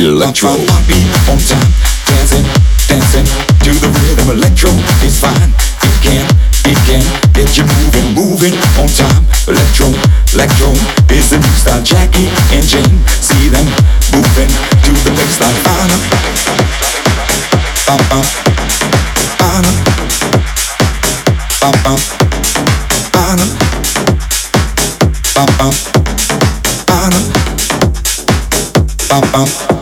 [0.00, 0.56] Electro,
[0.88, 0.96] be
[1.28, 1.60] on time,
[2.08, 2.46] dancing,
[2.88, 3.28] dancing
[3.60, 4.30] to the rhythm.
[4.32, 4.70] Electro
[5.04, 5.52] is fine,
[5.84, 6.24] it can,
[6.64, 7.04] it can
[7.36, 9.28] get you moving, moving on time.
[9.46, 9.92] Electro,
[10.32, 10.72] electro
[11.12, 11.84] is the new style.
[11.84, 13.68] Jackie and Jane, see them
[14.16, 15.36] moving to the next
[17.84, 18.24] bum bum,
[19.36, 19.68] bana,
[21.60, 22.00] bum bum,
[26.88, 27.20] bana,
[29.10, 29.70] bum bum.
[29.70, 29.79] We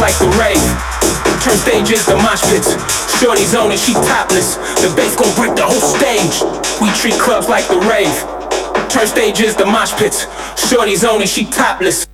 [0.00, 0.62] like the rave.
[1.42, 2.74] Turn stages to mosh pits.
[3.18, 4.56] Shorty's on it, she topless.
[4.80, 6.42] The bass gon' break the whole stage.
[6.80, 8.14] We treat clubs like the rave.
[8.88, 10.26] Turn stages to mosh pits.
[10.68, 12.06] Shorty's on it, she topless.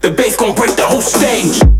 [0.00, 1.79] The bass gon' break the whole stage.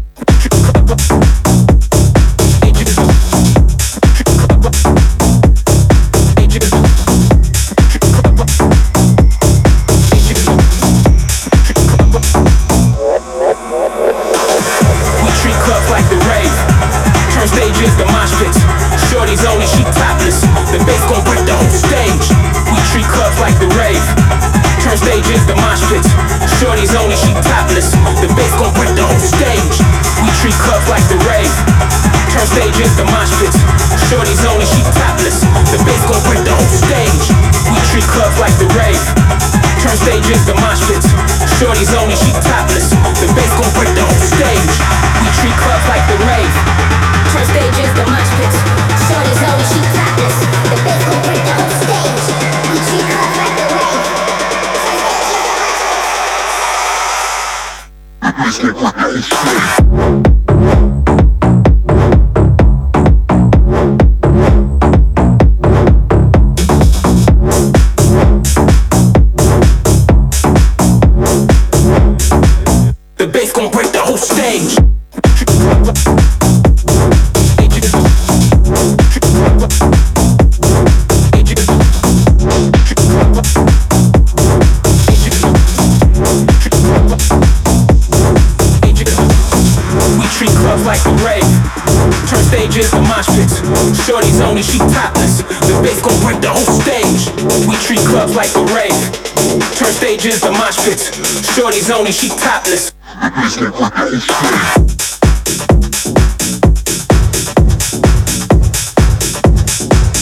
[96.41, 97.31] The stage.
[97.67, 98.97] We treat clubs like the rave.
[99.77, 101.11] Turn stages to mosh pits.
[101.55, 102.93] Shorty's on it, she topless.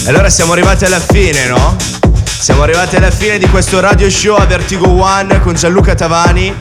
[0.07, 1.77] Allora siamo arrivati alla fine, no?
[2.25, 6.55] Siamo arrivati alla fine di questo radio show a Vertigo One con Gianluca Tavani.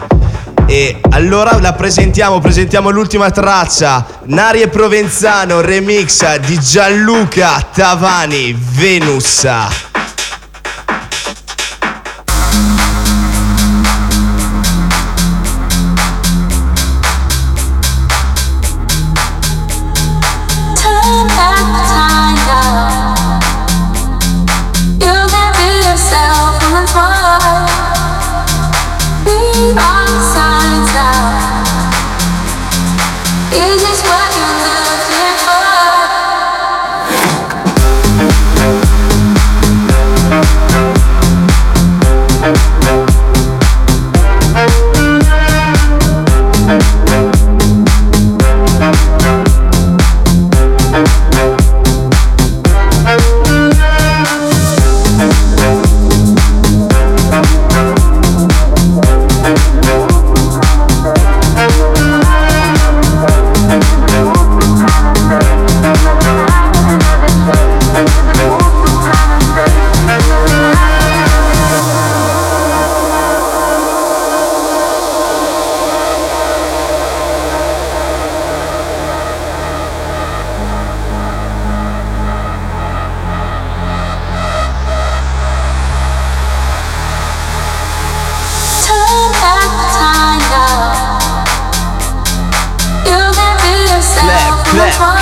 [0.69, 9.47] E allora la presentiamo, presentiamo l'ultima traccia, Nari e Provenzano remix di Gianluca Tavani, Venus.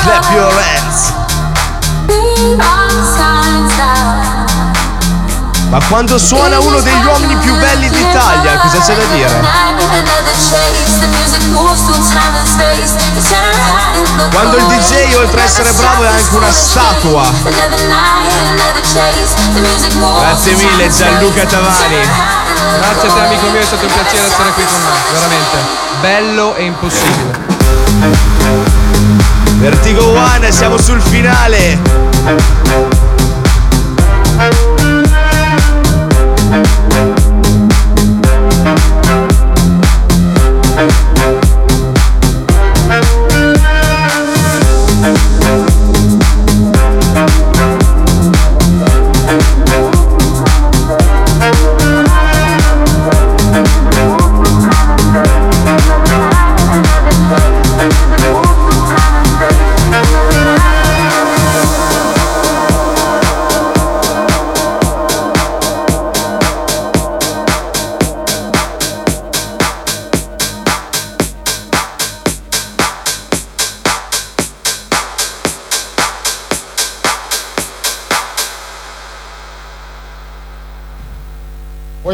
[0.06, 1.14] Clap your hands.
[5.70, 9.42] Ma quando suona uno degli uomini più belli d'Italia, cosa c'è da dire?
[14.32, 17.24] Quando il DJ oltre a essere bravo è anche una statua.
[20.20, 21.98] Grazie mille Gianluca Tavani.
[22.78, 25.58] Grazie a te amico mio, è stato un piacere essere qui con me, veramente.
[26.00, 28.74] Bello e impossibile.
[29.66, 31.80] Vertigo One, siamo sul finale.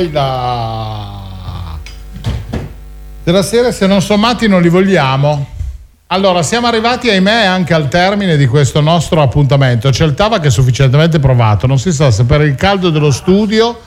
[0.10, 1.20] Da...
[3.24, 5.48] Della sera se non sommati non li vogliamo.
[6.08, 9.90] Allora, siamo arrivati, ahimè, anche al termine di questo nostro appuntamento.
[9.92, 13.12] C'è il Tava che è sufficientemente provato, non si sa se per il caldo dello
[13.12, 13.80] studio,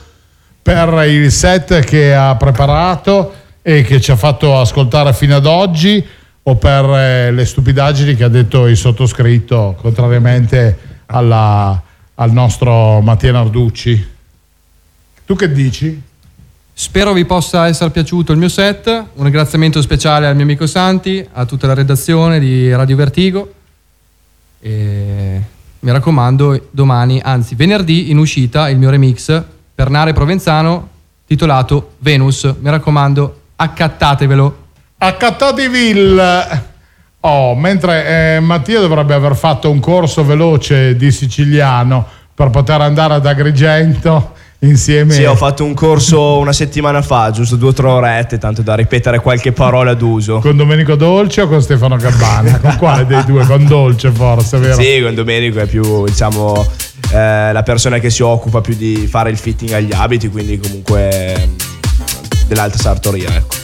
[0.62, 6.02] per il set che ha preparato e che ci ha fatto ascoltare fino ad oggi
[6.44, 11.82] o per eh, le stupidaggini che ha detto il sottoscritto, contrariamente alla-
[12.14, 14.12] al nostro Mattia Narducci.
[15.26, 16.02] Tu che dici?
[16.76, 18.88] Spero vi possa essere piaciuto il mio set.
[19.14, 23.54] Un ringraziamento speciale al mio amico Santi, a tutta la redazione di Radio Vertigo.
[24.60, 25.42] E
[25.78, 29.42] mi raccomando, domani, anzi venerdì, in uscita il mio remix
[29.74, 30.90] per Nare Provenzano
[31.26, 32.54] titolato Venus.
[32.60, 34.66] Mi raccomando, accattatevelo.
[34.98, 36.72] Accattativille.
[37.20, 43.14] Oh, mentre eh, Mattia dovrebbe aver fatto un corso veloce di siciliano per poter andare
[43.14, 47.86] ad Agrigento insieme Sì, ho fatto un corso una settimana fa, giusto due o tre
[47.86, 50.38] orette, tanto da ripetere qualche parola d'uso.
[50.40, 52.58] con Domenico Dolce o con Stefano Gabbana?
[52.60, 53.44] con quale dei due?
[53.46, 54.80] Con Dolce forse, vero?
[54.80, 56.66] Sì, con Domenico è più, diciamo,
[57.12, 61.46] eh, la persona che si occupa più di fare il fitting agli abiti, quindi comunque
[61.46, 63.63] mm, dell'alta sartoria, ecco.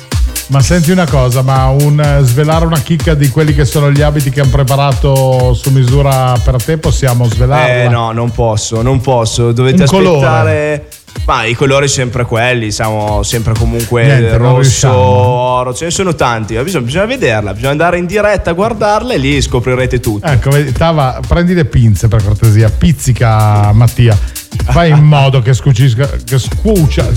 [0.51, 4.03] Ma senti una cosa, ma un, eh, svelare una chicca di quelli che sono gli
[4.03, 7.85] abiti che hanno preparato su misura per te, possiamo svelarla?
[7.85, 10.27] Eh no, non posso, non posso, dovete Un colore.
[10.27, 10.89] aspettare.
[11.25, 16.55] Ma i colori sempre quelli, siamo sempre comunque Niente, rosso, oro, ce ne sono tanti,
[16.55, 20.27] ma bisogna, bisogna vederla, bisogna andare in diretta a guardarla e lì scoprirete tutto.
[20.27, 24.19] Ecco, vedi, Tava, prendi le pinze per cortesia, pizzica Mattia.
[24.65, 27.05] Fai in modo che scucisca, che scucia,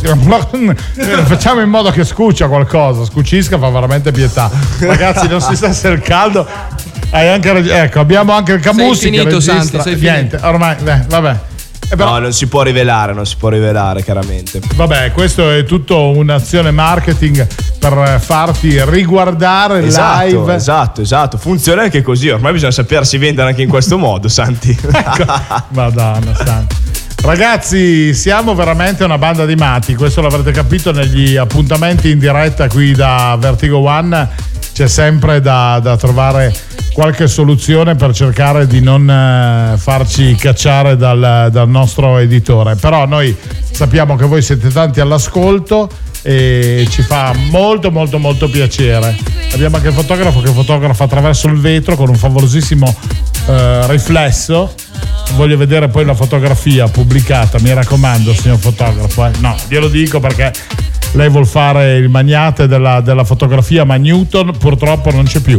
[1.26, 4.50] facciamo in modo che scucia qualcosa, scucisca fa veramente pietà.
[4.80, 6.48] Ragazzi, non si sa se il caldo.
[7.12, 9.62] Hai anche ecco, abbiamo anche il Camusi che finito, registra.
[9.62, 11.40] Santi, sei Niente, ormai, beh, vabbè.
[11.90, 14.60] Eh, però- No, non si può rivelare, non si può rivelare, chiaramente.
[14.74, 17.46] Vabbè, questo è tutto un'azione marketing
[17.78, 20.56] per farti riguardare Esatto, live.
[20.56, 21.38] esatto, esatto.
[21.38, 22.30] Funziona anche così.
[22.30, 24.76] Ormai bisogna sapersi vendere anche in questo modo, Santi.
[24.92, 25.26] Ecco.
[25.70, 26.76] Madonna santa.
[27.24, 32.92] Ragazzi, siamo veramente una banda di matti, questo l'avrete capito negli appuntamenti in diretta qui
[32.92, 34.30] da Vertigo One.
[34.74, 36.54] C'è sempre da, da trovare
[36.92, 42.76] qualche soluzione per cercare di non eh, farci cacciare dal, dal nostro editore.
[42.76, 43.34] Però noi
[43.72, 45.90] sappiamo che voi siete tanti all'ascolto
[46.24, 49.16] e ci fa molto molto molto piacere.
[49.54, 52.94] Abbiamo anche il fotografo che fotografa attraverso il vetro con un favolosissimo
[53.48, 54.74] eh, riflesso.
[55.36, 59.26] Voglio vedere poi la fotografia pubblicata, mi raccomando, signor fotografo.
[59.26, 59.32] eh.
[59.40, 60.52] No, glielo dico perché
[61.14, 65.58] lei vuol fare il magnate della, della fotografia, ma Newton purtroppo non c'è più.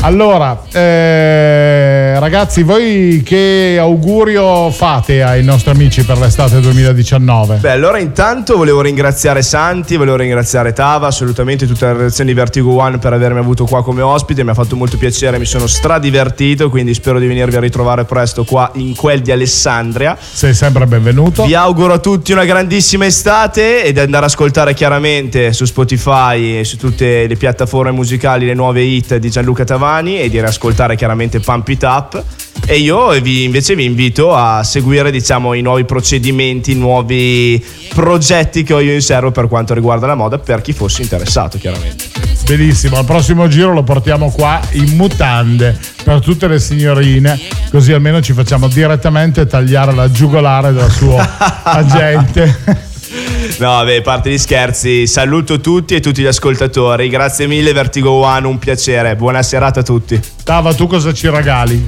[0.00, 7.56] Allora, eh, ragazzi, voi che augurio fate ai nostri amici per l'estate 2019?
[7.56, 12.76] Beh, allora intanto volevo ringraziare Santi, volevo ringraziare Tava, assolutamente tutta la redazione di Vertigo
[12.76, 16.70] One per avermi avuto qua come ospite, mi ha fatto molto piacere, mi sono stradivertito,
[16.70, 20.16] quindi spero di venirvi a ritrovare presto qua in quel di Alessandria.
[20.18, 21.44] Sei sempre benvenuto.
[21.44, 26.60] Vi auguro a tutti una grandissima estate e di andare ad ascoltare chiaramente su Spotify
[26.60, 30.96] e su tutte le piattaforme musicali le nuove hit di Gianluca Tavani e di riascoltare
[30.96, 32.22] chiaramente Pump It Up.
[32.66, 37.64] E io vi- invece vi invito a seguire diciamo, i nuovi procedimenti, i nuovi
[37.94, 41.56] progetti che ho io in serbo per quanto riguarda la moda per chi fosse interessato
[41.56, 42.04] chiaramente.
[42.46, 47.38] Benissimo, al prossimo giro lo portiamo qua in mutande per tutte le signorine,
[47.70, 51.16] così almeno ci facciamo direttamente tagliare la giugolare del suo
[51.64, 52.86] agente.
[53.58, 55.06] No, vabbè, parte gli scherzi.
[55.06, 57.08] Saluto tutti e tutti gli ascoltatori.
[57.08, 59.16] Grazie mille, Vertigo One, un piacere.
[59.16, 60.20] Buona serata a tutti.
[60.44, 61.86] Tava, tu cosa ci regali?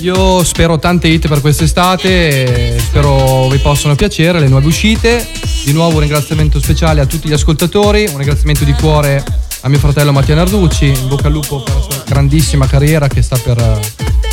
[0.00, 5.26] Io spero tante hit per quest'estate, spero vi possano piacere le nuove uscite.
[5.64, 9.24] Di nuovo un ringraziamento speciale a tutti gli ascoltatori, un ringraziamento di cuore
[9.62, 13.22] a mio fratello Mattia Narducci, in bocca al lupo per la sua grandissima carriera che
[13.22, 13.80] sta per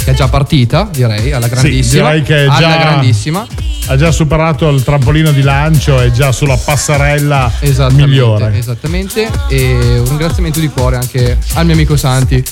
[0.03, 2.09] che è già partita, direi, alla grandissima.
[2.09, 3.47] direi che è alla già- grandissima.
[3.87, 8.57] Ha già superato il trampolino di lancio, è già sulla passerella Esattamente, migliore.
[8.57, 9.29] esattamente.
[9.49, 12.43] E un ringraziamento di cuore anche al mio amico Santi.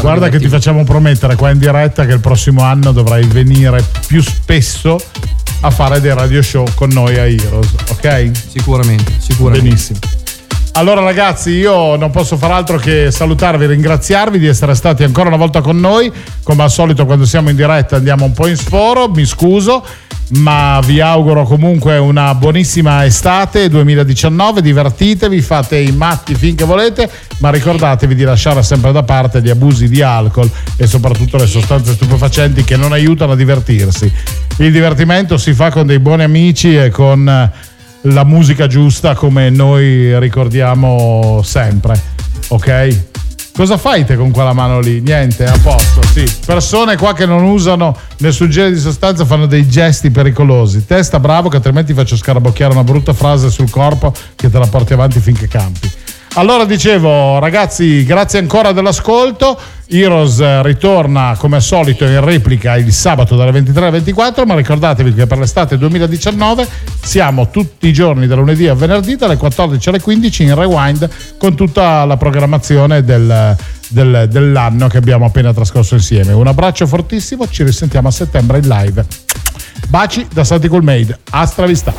[0.00, 4.22] Guarda che ti facciamo promettere qua in diretta che il prossimo anno dovrai venire più
[4.22, 5.00] spesso
[5.60, 8.30] a fare dei radio show con noi a Heroes, ok?
[8.52, 9.64] Sicuramente, sicuramente.
[9.68, 9.98] Benissimo.
[10.74, 15.36] Allora ragazzi, io non posso far altro che salutarvi ringraziarvi di essere stati ancora una
[15.36, 16.10] volta con noi.
[16.42, 19.84] Come al solito quando siamo in diretta andiamo un po' in sforo, mi scuso,
[20.30, 27.08] ma vi auguro comunque una buonissima estate 2019, divertitevi, fate i matti finché volete,
[27.38, 31.92] ma ricordatevi di lasciare sempre da parte gli abusi di alcol e soprattutto le sostanze
[31.92, 34.10] stupefacenti che non aiutano a divertirsi.
[34.56, 37.50] Il divertimento si fa con dei buoni amici e con
[38.02, 42.00] la musica giusta come noi ricordiamo sempre,
[42.48, 43.10] ok?
[43.54, 45.00] Cosa fai te con quella mano lì?
[45.00, 46.24] Niente, a posto, sì.
[46.46, 50.86] Persone qua che non usano nessun genere di sostanza fanno dei gesti pericolosi.
[50.86, 54.66] Te sta bravo che altrimenti faccio scarabocchiare una brutta frase sul corpo che te la
[54.66, 55.90] porti avanti finché campi.
[56.34, 59.58] Allora dicevo, ragazzi, grazie ancora dell'ascolto.
[59.86, 64.54] Heroes eh, ritorna come al solito in replica il sabato dalle 23 alle 24, ma
[64.54, 66.66] ricordatevi che per l'estate 2019
[67.02, 71.54] siamo tutti i giorni da lunedì a venerdì dalle 14 alle 15 in rewind con
[71.54, 73.54] tutta la programmazione del-
[73.88, 76.32] del- dell'anno che abbiamo appena trascorso insieme.
[76.32, 79.04] Un abbraccio fortissimo, ci risentiamo a settembre in live.
[79.88, 81.18] Baci da Santi Cool Made.
[81.32, 81.92] Astra vista.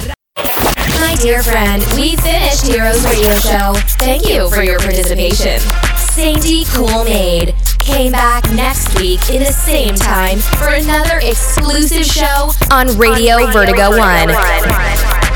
[1.13, 3.73] My dear friend, we finished Heroes Radio Show.
[3.99, 5.59] Thank you for your participation.
[5.95, 12.49] Sainty Cool Maid came back next week in the same time for another exclusive show
[12.71, 15.32] on Radio, Vertigo, One.